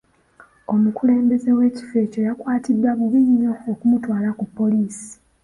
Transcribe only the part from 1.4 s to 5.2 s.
w'ekifo ekyo yakwatiddwa bubi nnyo okumutwala ku poliisi.